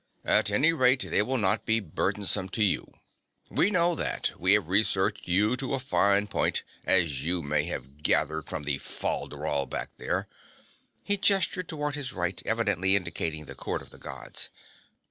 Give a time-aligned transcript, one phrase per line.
[0.25, 2.91] At any rate, they will not be burdensome to you.
[3.51, 8.01] We know that we have researched you to a fine point, as you may have
[8.01, 10.27] gathered from the fol de rol back there."
[11.03, 14.49] He gestured toward his right, evidently indicating the Court of the Gods.